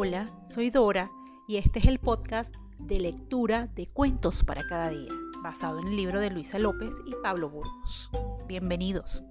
Hola, 0.00 0.30
soy 0.46 0.70
Dora 0.70 1.10
y 1.48 1.56
este 1.56 1.80
es 1.80 1.86
el 1.86 1.98
podcast 1.98 2.54
de 2.78 3.00
lectura 3.00 3.66
de 3.74 3.88
cuentos 3.88 4.44
para 4.44 4.62
cada 4.68 4.90
día, 4.90 5.10
basado 5.42 5.80
en 5.80 5.88
el 5.88 5.96
libro 5.96 6.20
de 6.20 6.30
Luisa 6.30 6.60
López 6.60 6.94
y 7.04 7.16
Pablo 7.20 7.50
Burgos. 7.50 8.08
Bienvenidos. 8.46 9.24